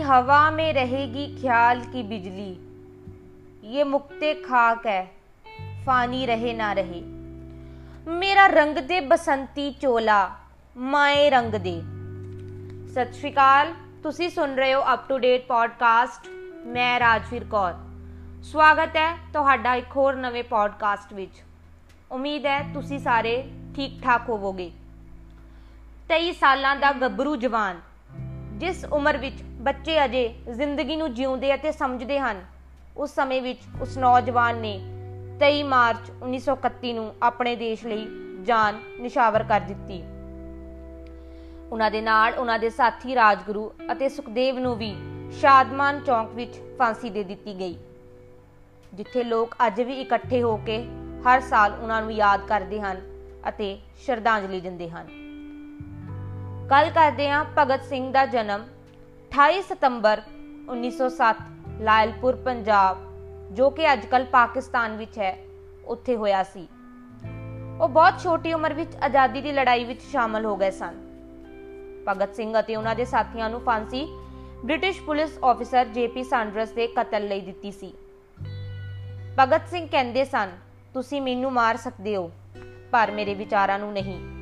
हवा 0.00 0.50
में 0.50 0.72
रहेगी 0.72 1.26
ख्याल 1.40 1.80
की 1.80 2.02
बिजली 2.02 2.50
ये 3.72 3.84
मुक्ते 3.84 4.32
खाक 4.34 4.86
है 4.86 5.02
फानी 5.86 6.24
रहे 6.26 6.52
ना 6.52 6.72
रहे 6.72 7.02
ਮੇਰਾ 8.08 8.46
ਰੰਗ 8.46 8.76
ਦੇ 8.78 9.00
ਬਸੰਤੀ 9.00 9.70
ਚੋਲਾ 9.70 10.18
ਮਾਏ 10.76 11.30
ਰੰਗ 11.30 11.54
ਦੇ 11.54 11.72
ਸਤਿ 12.94 13.12
ਸ਼੍ਰੀ 13.12 13.32
ਅਕਾਲ 13.32 13.72
ਤੁਸੀਂ 14.02 14.28
ਸੁਣ 14.30 14.54
ਰਹੇ 14.54 14.74
ਹੋ 14.74 14.82
ਅਪ 14.92 15.08
ਟੂ 15.08 15.18
ਡੇਟ 15.18 15.46
ਪੋਡਕਾਸਟ 15.46 16.28
ਮੈਂ 16.66 16.98
ਰਾਜਵੀਰ 17.00 17.44
ਕੌਰ 17.44 17.74
ਸਵਾਗਤ 18.42 18.96
ਹੈ 18.96 19.10
ਤੁਹਾਡਾ 19.32 19.74
ਇੱਕ 19.74 19.96
ਹੋਰ 19.96 20.16
ਨਵੇਂ 20.16 20.44
ਪੋਡਕਾਸਟ 20.44 21.12
ਵਿੱਚ 21.12 21.42
ਉਮੀਦ 22.12 22.46
ਹੈ 22.46 22.60
ਤੁਸੀਂ 22.74 22.98
ਸਾਰੇ 22.98 23.34
ਠੀਕ 23.76 24.00
ਠਾਕ 24.02 24.28
ਹੋਵੋਗੇ 24.28 24.70
23 26.10 26.32
ਸਾਲਾਂ 26.32 26.76
ਦਾ 26.76 26.92
ਗੱਭਰੂ 26.92 27.36
ਜਵਾਨ 27.36 27.80
ਜਿਸ 28.61 28.83
ਉਮਰ 28.85 29.17
ਵਿੱਚ 29.17 29.41
ਬੱਚੇ 29.61 29.93
ਅਜੇ 30.05 30.23
ਜ਼ਿੰਦਗੀ 30.49 30.95
ਨੂੰ 30.95 31.13
ਜਿਉਂਦੇ 31.13 31.53
ਅਤੇ 31.55 31.71
ਸਮਝਦੇ 31.71 32.19
ਹਨ, 32.19 32.41
ਉਸ 32.97 33.13
ਸਮੇਂ 33.15 33.41
ਵਿੱਚ 33.41 33.59
ਉਸ 33.81 33.97
ਨੌਜਵਾਨ 33.97 34.57
ਨੇ 34.57 34.73
23 35.39 35.63
ਮਾਰਚ 35.63 36.11
1931 36.23 36.93
ਨੂੰ 36.93 37.13
ਆਪਣੇ 37.23 37.55
ਦੇਸ਼ 37.55 37.85
ਲਈ 37.85 38.05
ਜਾਨ 38.43 38.79
ਨਿਸ਼ਾਵਰ 38.99 39.43
ਕਰ 39.43 39.59
ਦਿੱਤੀ। 39.59 40.01
ਉਹਨਾਂ 41.71 41.89
ਦੇ 41.91 42.01
ਨਾਲ 42.01 42.33
ਉਹਨਾਂ 42.33 42.59
ਦੇ 42.59 42.69
ਸਾਥੀ 42.69 43.15
ਰਾਜਗੁਰੂ 43.15 43.71
ਅਤੇ 43.91 44.09
ਸੁਖਦੇਵ 44.09 44.59
ਨੂੰ 44.59 44.75
ਵੀ 44.75 44.93
ਸ਼ਾਦਮਾਨ 45.39 45.99
ਚੌਂਕ 45.99 46.29
ਵਿੱਚ 46.31 46.59
ਫਾਂਸੀ 46.77 47.09
ਦੇ 47.09 47.23
ਦਿੱਤੀ 47.23 47.59
ਗਈ, 47.59 47.75
ਜਿੱਥੇ 48.93 49.23
ਲੋਕ 49.23 49.55
ਅੱਜ 49.67 49.81
ਵੀ 49.81 49.99
ਇਕੱਠੇ 50.01 50.41
ਹੋ 50.43 50.55
ਕੇ 50.57 50.83
ਹਰ 51.25 51.41
ਸਾਲ 51.41 51.73
ਉਹਨਾਂ 51.81 52.01
ਨੂੰ 52.01 52.11
ਯਾਦ 52.11 52.45
ਕਰਦੇ 52.47 52.81
ਹਨ 52.81 53.01
ਅਤੇ 53.49 53.77
ਸ਼ਰਧਾਂਜਲੀ 54.05 54.61
ਦਿੰਦੇ 54.61 54.89
ਹਨ। 54.89 55.07
ਗੱਲ 56.71 56.89
ਕਰਦੇ 56.89 57.29
ਹਾਂ 57.29 57.45
ਭਗਤ 57.57 57.83
ਸਿੰਘ 57.83 58.13
ਦਾ 58.13 58.25
ਜਨਮ 58.25 58.63
28 59.31 59.61
ਸਤੰਬਰ 59.61 60.21
1907 60.69 61.35
ਲਾਇਲਪੁਰ, 61.79 62.35
ਪੰਜਾਬ, 62.35 62.97
ਜੋ 63.51 63.69
ਕਿ 63.69 63.93
ਅੱਜਕੱਲ 63.93 64.25
ਪਾਕਿਸਤਾਨ 64.25 64.97
ਵਿੱਚ 64.97 65.19
ਹੈ, 65.19 65.37
ਉੱਥੇ 65.85 66.15
ਹੋਇਆ 66.15 66.43
ਸੀ। 66.43 66.67
ਉਹ 67.81 67.89
ਬਹੁਤ 67.89 68.19
ਛੋਟੀ 68.19 68.53
ਉਮਰ 68.53 68.73
ਵਿੱਚ 68.73 68.95
ਆਜ਼ਾਦੀ 68.95 69.41
ਦੀ 69.41 69.51
ਲੜਾਈ 69.51 69.83
ਵਿੱਚ 69.83 70.01
ਸ਼ਾਮਲ 70.01 70.45
ਹੋ 70.45 70.55
ਗਏ 70.55 70.71
ਸਨ। 70.71 71.01
ਭਗਤ 72.09 72.35
ਸਿੰਘ 72.35 72.59
ਅਤੇ 72.59 72.75
ਉਹਨਾਂ 72.75 72.95
ਦੇ 72.95 73.05
ਸਾਥੀਆਂ 73.05 73.49
ਨੂੰ 73.49 73.61
ਫਾਂਸੀ 73.61 74.07
British 74.65 75.01
police 75.01 75.39
officer 75.43 75.85
JP 75.85 76.23
Saunders 76.23 76.69
ਦੇ 76.69 76.87
ਕਤਲ 76.87 77.27
ਲਈ 77.27 77.41
ਦਿੱਤੀ 77.41 77.71
ਸੀ। 77.71 77.93
ਭਗਤ 79.39 79.67
ਸਿੰਘ 79.69 79.87
ਕਹਿੰਦੇ 79.87 80.25
ਸਨ, 80.25 80.51
ਤੁਸੀਂ 80.93 81.21
ਮੈਨੂੰ 81.21 81.53
ਮਾਰ 81.53 81.77
ਸਕਦੇ 81.77 82.15
ਹੋ, 82.15 82.31
ਪਰ 82.91 83.11
ਮੇਰੇ 83.11 83.33
ਵਿਚਾਰਾਂ 83.33 83.79
ਨੂੰ 83.79 83.93
ਨਹੀਂ। 83.93 84.40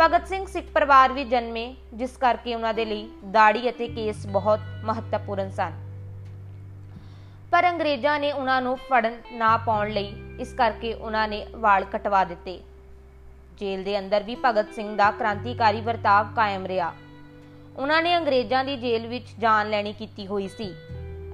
ਭਗਤ 0.00 0.28
ਸਿੰਘ 0.28 0.46
ਸਿੱਖ 0.46 0.66
ਪਰਿਵਾਰ 0.66 1.12
ਵਿੱਚ 1.12 1.28
ਜਨਮੇ, 1.30 1.74
ਜਿਸ 1.94 2.16
ਕਰਕੇ 2.16 2.54
ਉਹਨਾਂ 2.54 2.74
ਦੇ 2.74 2.84
ਲਈ 2.84 3.08
ਦਾੜੀ 3.24 3.68
ਅਤੇ 3.70 3.88
ਕੇਸ 3.88 4.26
ਬਹੁਤ 4.26 4.60
ਮਹੱਤਵਪੂਰਨ 4.84 5.50
ਸਨ। 5.50 5.72
ਪਰ 7.52 7.68
ਅੰਗਰੇਜ਼ਾਂ 7.70 8.20
ਨੇ 8.20 8.32
ਉਹਨਾਂ 8.32 8.62
ਨੂੰ 8.62 8.76
ਫੜਨ 8.76 9.20
ਨਾ 9.32 9.56
ਪਾਉਣ 9.56 9.90
ਲਈ 9.90 10.12
ਇਸ 10.40 10.52
ਕਰਕੇ 10.52 10.92
ਉਹਨਾਂ 10.94 11.28
ਨੇ 11.28 11.46
ਵਾਲ 11.56 11.84
ਕਟਵਾ 11.84 12.24
ਦਿੱਤੇ। 12.24 12.60
ਜੇਲ੍ਹ 13.58 13.84
ਦੇ 13.84 13.98
ਅੰਦਰ 13.98 14.22
ਵੀ 14.22 14.36
ਭਗਤ 14.44 14.72
ਸਿੰਘ 14.74 14.96
ਦਾ 14.96 15.10
ਕ੍ਰਾਂਤੀਕਾਰੀ 15.10 15.80
ਵਰਤਾਵ 15.80 16.34
ਕਾਇਮ 16.36 16.66
ਰਿਹਾ। 16.66 16.92
ਉਹਨਾਂ 17.76 18.02
ਨੇ 18.02 18.16
ਅੰਗਰੇਜ਼ਾਂ 18.16 18.64
ਦੀ 18.64 18.76
ਜੇਲ੍ਹ 18.76 19.08
ਵਿੱਚ 19.08 19.26
ਜਾਨ 19.38 19.70
ਲੈਣੀ 19.70 19.92
ਕੀਤੀ 19.92 20.26
ਹੋਈ 20.26 20.48
ਸੀ 20.48 20.72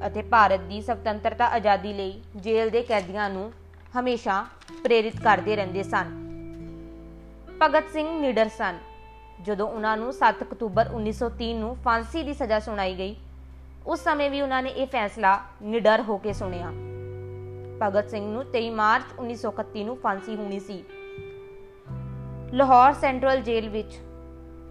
ਅਤੇ 0.06 0.23
ਭਾਰਤ 0.23 0.61
ਦੀ 0.61 0.83
ਸੁਤੰਤਰਤਾ 0.83 1.47
ਆਜ਼ਾਦੀ 1.47 1.92
ਲਈ 1.92 2.23
ਜੇਲ੍ਹ 2.36 2.70
ਦੇ 2.70 2.83
ਕੈਦੀਆਂ 2.83 3.30
ਨੂੰ 3.30 3.53
ਹਮੇਸ਼ਾ 3.98 4.45
ਪ੍ਰੇਰਿਤ 4.84 5.23
ਕਰਦੇ 5.23 5.56
ਰਹਿੰਦੇ 5.56 5.83
ਸਨ। 5.83 6.26
ਭਗਤ 7.62 7.89
ਸਿੰਘ 7.91 8.09
ਨਿਡਰ 8.21 8.49
ਸਨ। 8.49 8.79
ਜਦੋਂ 9.43 9.69
ਉਹਨਾਂ 9.69 9.97
ਨੂੰ 9.97 10.12
7 10.12 10.42
ਅਕਤੂਬਰ 10.42 10.89
1930 10.95 11.53
ਨੂੰ 11.55 11.77
ਫਾਂਸੀ 11.77 12.23
ਦੀ 12.23 12.35
ਸਜ਼ਾ 12.35 12.58
ਸੁਣਾਈ 12.58 12.95
ਗਈ, 12.98 13.17
ਉਸ 13.86 14.01
ਸਮੇਂ 14.01 14.30
ਵੀ 14.30 14.41
ਉਹਨਾਂ 14.41 14.63
ਨੇ 14.63 14.70
ਇਹ 14.70 14.86
ਫੈਸਲਾ 14.86 15.41
ਨਿਡਰ 15.63 16.03
ਹੋ 16.03 16.19
ਕੇ 16.19 16.33
ਸੁਣਿਆ। 16.33 16.70
ਭਗਤ 17.83 18.11
ਸਿੰਘ 18.11 18.27
ਨੂੰ 18.33 18.45
23 18.45 18.70
ਮਾਰਚ 18.70 19.05
1931 19.19 19.85
ਨੂੰ 19.85 19.97
ਫਾਂਸੀ 19.97 20.36
ਹੋਣੀ 20.36 20.61
ਸੀ। 20.61 20.85
ਲਾਹੌਰ 22.53 22.92
ਸੈਂਟਰਲ 22.92 23.41
ਜੇਲ੍ਹ 23.41 23.70
ਵਿੱਚ 23.70 23.98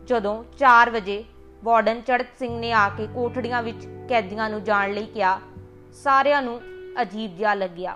ਜਦੋਂ 0.06 0.44
4 0.58 0.90
ਵਜੇ 0.90 1.24
ਵਾਰਡਨ 1.64 2.02
ਚੜਤ 2.02 2.28
ਸਿੰਘ 2.40 2.60
ਨੇ 2.60 2.72
ਆ 2.72 2.90
ਕੇ 2.90 3.08
ਕੋਠੜੀਆਂ 3.08 3.64
ਵਿੱਚ 3.64 3.88
ਕੈਦੀਆਂ 4.10 4.50
ਨੂੰ 4.50 4.64
ਜਾਣ 4.64 4.94
ਲਈ 4.94 5.06
ਕਿਹਾ, 5.06 5.40
ਸਾਰਿਆਂ 5.94 6.42
ਨੂੰ 6.42 6.62
ਅਜੀਬ 7.02 7.36
ਜਿਹਾ 7.36 7.54
ਲੱਗਿਆ। 7.54 7.96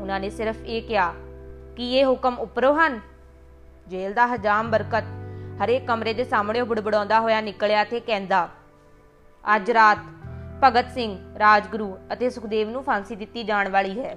ਉਹਨਾਂ 0.00 0.20
ਨੇ 0.20 0.30
ਸਿਰਫ 0.30 0.56
ਇਹ 0.66 0.82
ਕਿਹਾ 0.82 1.12
ਕਿ 1.76 1.94
ਇਹ 1.96 2.04
ਹੁਕਮ 2.06 2.38
ਉੱਪਰੋਂ 2.38 2.74
ਹਨ? 2.74 3.00
ਜੇਲ੍ਹ 3.88 4.14
ਦਾ 4.14 4.26
ਹਜਾਮ 4.26 4.70
ਬਰਕਤ। 4.70 5.04
ਹਰੇ 5.64 5.78
ਕਮਰੇ 5.80 6.14
ਦੇ 6.14 6.24
ਸਾਹਮਣੇ 6.24 6.62
ਬੁੜਬੜਾਉਂਦਾ 6.62 7.20
ਹੋਇਆ 7.20 7.40
ਨਿਕਲਿਆ 7.40 7.84
ਤੇ 7.84 8.00
ਕਹਿੰਦਾ, 8.00 8.48
ਅੱਜ 9.56 9.70
ਰਾਤ 9.70 9.98
ਭਗਤ 10.64 10.90
ਸਿੰਘ, 10.94 11.38
ਰਾਜਗੁਰੂ 11.38 11.98
ਅਤੇ 12.12 12.30
ਸੁਖਦੇਵ 12.30 12.70
ਨੂੰ 12.70 12.82
ਫਾਂਸੀ 12.82 13.16
ਦਿੱਤੀ 13.16 13.42
ਜਾਣ 13.44 13.68
ਵਾਲੀ 13.68 14.00
ਹੈ। 14.00 14.16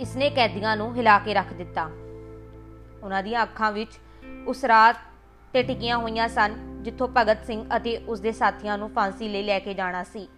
ਇਸਨੇ 0.00 0.30
ਕੈਦੀਆਂ 0.30 0.76
ਨੂੰ 0.76 0.96
ਹਿਲਾ 0.96 1.18
ਕੇ 1.18 1.34
ਰੱਖ 1.34 1.52
ਦਿੱਤਾ। 1.52 1.90
ਉਹਨਾਂ 3.02 3.22
ਦੀਆਂ 3.22 3.42
ਅੱਖਾਂ 3.42 3.72
ਵਿੱਚ 3.72 3.90
ਉਸ 4.46 4.64
ਰਾਤ 4.64 4.96
ਤੇ 5.52 5.62
ਟਿਕੀਆਂ 5.62 5.98
ਹੋਈਆਂ 5.98 6.28
ਸਨ, 6.28 6.82
ਜਿੱਥੋਂ 6.82 7.08
ਭਗਤ 7.16 7.46
ਸਿੰਘ 7.46 7.66
ਅਤੇ 7.76 7.96
ਉਸ 7.96 8.20
ਦੇ 8.20 8.32
ਸਾਥੀਆਂ 8.32 8.78
ਨੂੰ 8.78 8.90
ਫਾਂਸੀ 8.90 9.28
ਲਈ 9.28 9.42
ਲੈ 9.42 9.58
ਕੇ 9.58 9.74
ਜਾਣਾ 9.74 10.04
ਸੀ। 10.04 10.28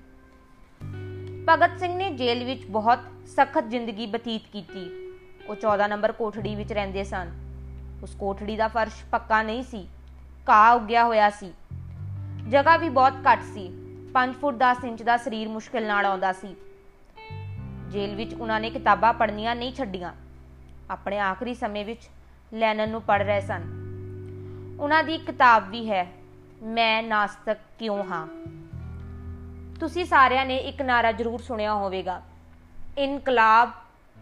ਭਗਤ 1.49 1.79
ਸਿੰਘ 1.79 1.97
ਨੇ 1.97 2.11
ਜੇਲ੍ਹ 2.11 2.45
ਵਿੱਚ 2.45 2.67
ਬਹੁਤ 2.67 2.99
ਸਖਤ 3.27 3.65
ਜ਼ਿੰਦਗੀ 3.69 4.07
ਬਤੀਤ 4.07 4.43
ਕੀਤੀ। 4.53 5.15
ਉਹ 5.49 5.57
14 5.57 5.87
ਨੰਬਰ 5.87 6.13
ਕੋਠੜੀ 6.13 6.55
ਵਿੱਚ 6.55 6.73
ਰਹਿੰਦੇ 6.73 7.05
ਸਨ। 7.05 7.42
ਉਸ 8.03 8.15
ਕੋਠੜੀ 8.15 8.57
ਦਾ 8.57 8.69
ਫਰਸ਼ 8.69 9.05
ਪੱਕਾ 9.11 9.43
ਨਹੀਂ 9.43 9.63
ਸੀ। 9.63 9.89
ਘਾਹ 10.49 10.77
ਉੱਗਿਆ 10.77 11.05
ਹੋਇਆ 11.05 11.31
ਸੀ। 11.31 11.53
ਜਗ੍ਹਾ 12.49 12.77
ਵੀ 12.77 12.89
ਬਹੁਤ 12.89 13.13
ਘੱਟ 13.13 13.43
ਸੀ। 13.43 13.79
5 14.13 14.35
ਫੁੱਟ 14.35 14.57
10 14.57 14.85
ਇੰਚ 14.85 15.03
ਦਾ 15.03 15.17
ਸਰੀਰ 15.17 15.49
ਮੁਸ਼ਕਿਲ 15.49 15.87
ਨਾਲ 15.87 16.07
ਆਉਂਦਾ 16.07 16.33
ਸੀ। 16.33 16.57
ਜੇਲ੍ਹ 17.89 18.17
ਵਿੱਚ 18.17 18.35
ਉਹਨਾਂ 18.35 18.61
ਨੇ 18.61 18.71
ਕਿਤਾਬਾਂ 18.71 19.15
ਪੜ੍ਹਨੀਆਂ 19.15 19.57
ਨਹੀਂ 19.57 19.73
ਛੱਡੀਆਂ। 19.73 20.13
ਆਪਣੇ 20.91 21.19
ਆਖਰੀ 21.19 21.55
ਸਮੇਂ 21.55 21.85
ਵਿੱਚ 21.85 22.01
ਲੈਨਨ 22.55 22.91
ਨੂੰ 22.91 23.03
ਪੜ੍ਹ 23.03 23.25
ਰਹੇ 23.25 23.41
ਸਨ। 23.41 23.63
ਉਹਨਾਂ 24.81 25.05
ਦੀ 25.05 25.19
ਕਿਤਾਬ 25.19 25.69
ਵੀ 25.69 25.91
ਹੈ, 25.91 26.13
ਮੈਂ 26.63 27.03
ਨਾਸਤਕ 27.03 27.59
ਕਿਉਂ 27.79 28.05
ਹਾਂ? 28.05 28.27
ਤੁਸੀਂ 29.81 30.05
ਸਾਰਿਆਂ 30.05 30.47
ਨੇ 30.47 30.57
ਇੱਕ 30.57 30.83
ਨਾਰਾ 30.83 31.13
ਜ਼ਰੂਰ 31.13 31.41
ਸੁਣਿਆ 31.41 31.75
ਹੋਵੇਗਾ। 31.75 32.23
ਇਨਕਲਾਬ 32.99 33.73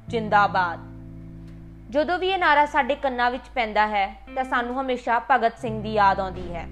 ਜਿੰਦਾਬਾਦ। 0.09 0.90
ਜਦੋਂ 1.91 2.19
ਵੀ 2.19 2.28
ਇਹ 2.28 2.39
ਨਾਰਾ 2.39 2.67
ਸਾਡੇ 2.67 2.95
ਕੰਨਾਂ 2.95 3.31
ਵਿੱਚ 3.31 3.49
ਪੈਂਦਾ 3.55 3.87
ਹੈ, 3.87 4.23
ਤਾਂ 4.34 4.45
ਸਾਨੂੰ 4.45 4.81
ਹਮੇਸ਼ਾ 4.81 5.23
ਭਗਤ 5.31 5.59
ਸਿੰਘ 5.59 5.83
ਦੀ 5.83 5.93
ਯਾਦ 5.93 6.21
ਆਉਂਦੀ 6.21 6.55
ਹੈ। 6.55 6.69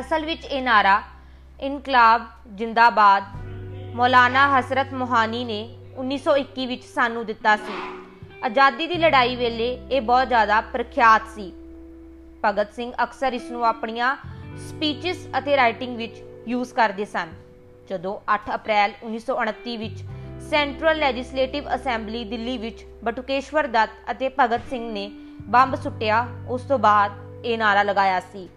ਅਸਲ 0.00 0.24
ਵਿੱਚ 0.24 0.44
ਇਹ 0.44 0.62
ਨਾਰਾ 0.62 1.02
ਇਨਕਲਾਬ, 1.60 2.26
ਜਿੰਦਾਬਾਦ, 2.46 3.24
ਮੌਲਾਨਾ 3.94 4.58
ਹਸਰਤ 4.58 4.94
ਮੋਹਾਨੀ 4.94 5.44
ਨੇ 5.44 5.76
1921 5.98 6.66
ਵਿੱਚ 6.66 6.84
ਸਾਨੂੰ 6.84 7.26
ਦਿੱਤਾ 7.26 7.56
ਸੀ। 7.56 7.72
ਆਜ਼ਾਦੀ 8.44 8.86
ਦੀ 8.86 8.94
ਲੜਾਈ 8.94 9.36
ਵੇਲੇ 9.36 9.88
ਇਹ 9.90 10.00
ਬਹੁਤ 10.00 10.28
ਜ਼ਿਆਦਾ 10.28 10.60
ਪ੍ਰਖਿਆਤ 10.60 11.22
ਸੀ। 11.34 11.52
ਭਗਤ 12.44 12.72
ਸਿੰਘ 12.72 12.92
ਅਕਸਰ 13.02 13.32
ਇਸ 13.32 13.50
ਨੂੰ 13.50 13.66
ਆਪਣੀਆਂ 13.66 14.16
ਸਪੀਚਸ 14.56 15.28
ਅਤੇ 15.38 15.56
ਰਾਈਟਿੰਗ 15.56 15.96
ਵਿੱਚ 15.96 16.22
ਯੂਜ਼ 16.48 16.74
ਕਰਦੇ 16.74 17.04
ਸਨ। 17.04 17.28
ਜਦੋਂ 17.88 18.20
8 18.34 18.54
ਅਪ੍ਰੈਲ 18.54 18.92
1929 19.02 19.76
ਵਿੱਚ 19.76 20.02
ਸੈਂਟਰਲ 20.50 20.98
ਲੈਜਿਸਲੇਟਿਵ 20.98 21.64
ਅਸੈਂਬਲੀ 21.74 22.24
ਦਿੱਲੀ 22.24 22.56
ਵਿੱਚ 22.58 22.84
ਬਟੁਕੇਸ਼ਵਰ 23.04 23.66
ਦੱਤ 23.66 23.90
ਅਤੇ 24.10 24.30
ਭਗਤ 24.40 24.60
ਸਿੰਘ 24.70 24.90
ਨੇ 24.92 25.10
ਬੰਬ 25.46 25.74
ਸੁੱਟਿਆ। 25.74 26.26
ਉਸ 26.48 26.62
ਤੋਂ 26.62 26.78
ਬਾਅਦ 26.78 27.44
ਇਹ 27.44 27.58
ਨਾਰਾ 27.58 27.82
ਲਗਾਇਆ 27.82 28.18
ਸੀ, 28.22 28.48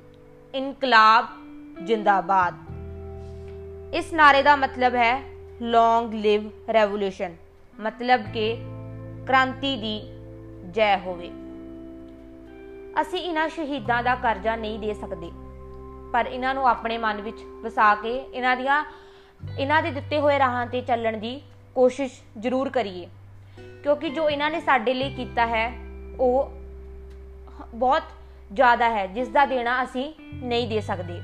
ਇਨਕਲਾਬ 0.53 1.27
ਜਿੰਦਾਬਾਦ। 1.81 2.55
ਇਸ 3.95 4.11
ਨਾਰੇ 4.13 4.41
ਦਾ 4.43 4.55
ਮਤਲਬ 4.55 4.95
ਹੈ 4.95 5.13
ਲੌਂਗ 5.61 6.13
ਲਿਵ 6.15 6.49
ਰੈਵੋਲੂਸ਼ਨ 6.73 7.35
ਮਤਲਬ 7.79 8.25
ਕਿ 8.33 8.55
ਕ੍ਰਾਂਤੀ 9.27 9.75
ਦੀ 9.77 9.99
ਜੈ 10.71 10.97
ਹੋਵੇ। 10.97 11.31
ਅਸੀਂ 13.01 13.19
ਇਹਨਾਂ 13.19 13.47
ਸ਼ਹੀਦਾਂ 13.51 14.03
ਦਾ 14.03 14.15
ਕਰਜ਼ਾ 14.17 14.55
ਨਹੀਂ 14.55 14.79
ਦੇ 14.79 14.93
ਸਕਦੇ, 14.93 15.31
ਪਰ 16.13 16.25
ਇਹਨਾਂ 16.25 16.53
ਨੂੰ 16.55 16.67
ਆਪਣੇ 16.69 16.97
ਮਨ 16.97 17.21
ਵਿੱਚ 17.21 17.43
ਵਸਾ 17.63 17.93
ਕੇ 17.95 18.17
ਇਹਨਾਂ 18.33 18.57
ਦੀਆਂ 18.57 18.83
ਇਹਨਾਂ 19.59 19.81
ਦੇ 19.83 19.91
ਦਿੱਤੇ 19.91 20.19
ਹੋਏ 20.19 20.39
ਰਾਹਾਂ 20.39 20.67
ਤੇ 20.67 20.81
ਚੱਲਣ 20.81 21.17
ਦੀ 21.17 21.41
ਕੋਸ਼ਿਸ਼ 21.75 22.21
ਜ਼ਰੂਰ 22.39 22.69
ਕਰੀਏ। 22.69 23.09
ਕਿਉਂਕਿ 23.83 24.09
ਜੋ 24.09 24.29
ਇਹਨਾਂ 24.29 24.51
ਨੇ 24.51 24.59
ਸਾਡੇ 24.59 24.93
ਲਈ 24.93 25.13
ਕੀਤਾ 25.13 25.47
ਹੈ, 25.47 25.73
ਉਹ 26.19 26.51
ਬਹੁਤ 27.75 28.03
ਜ਼ਿਆਦਾ 28.53 28.89
ਹੈ, 28.89 29.07
ਜਿਸ 29.07 29.27
ਦਾ 29.27 29.45
ਦੇਣਾ 29.45 29.83
ਅਸੀਂ 29.83 30.13
ਨਹੀਂ 30.33 30.67
ਦੇ 30.67 30.81
ਸਕਦੇ। 30.81 31.21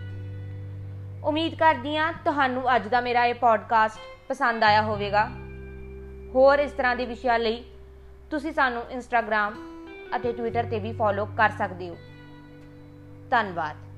ਉਮੀਦ 1.24 1.56
ਕਰਦੀ 1.56 1.98
ਹਾਂ 1.98 2.14
ਤੁਹਾਨੂੰ 2.14 2.76
ਅੱਜ 2.76 2.88
ਦਾ 2.88 3.02
ਮੇਰਾ 3.02 3.26
ਇਹ 3.26 3.34
ਪੋਡਕਾਸਟ 3.34 4.00
ਪਸੰਦ 4.30 4.64
ਆਇਆ 4.64 4.82
ਹੋਵੇਗਾ। 4.82 5.30
ਹੋਰ 6.36 6.60
ਇਸ 6.60 6.72
ਤਰ੍ਹਾਂ 6.72 6.96
ਦੇ 6.96 7.06
ਵਿਸ਼ਿਆਂ 7.06 7.40
ਲਈ 7.40 7.64
ਤੁਸੀਂ 8.32 8.52
ਸਾਨੂੰ 8.52 8.84
ਇੰਸਟਾਗ੍ਰam 8.92 9.56
ਅਤੇ 10.16 10.34
ਟਵਿੱਟਰ 10.34 10.64
ਤੇ 10.64 10.80
ਵੀ 10.80 10.94
ਫੋਲੋ 10.94 11.26
ਕਰ 11.26 11.50
ਸਕਦੇ 11.50 11.90
ਹੋ। 11.90 11.96
ਧੰਨਵਾਦ। 13.30 13.89